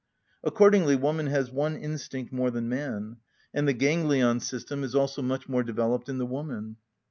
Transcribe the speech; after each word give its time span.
Accordingly 0.43 0.95
woman 0.95 1.27
has 1.27 1.51
one 1.51 1.75
instinct 1.77 2.33
more 2.33 2.49
than 2.49 2.67
man; 2.67 3.17
and 3.53 3.67
the 3.67 3.73
ganglion 3.73 4.39
system 4.39 4.83
is 4.83 4.95
also 4.95 5.21
much 5.21 5.47
more 5.47 5.61
developed 5.61 6.09
in 6.09 6.17
the 6.17 6.25
woman. 6.25 6.77